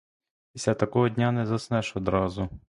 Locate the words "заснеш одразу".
1.45-2.49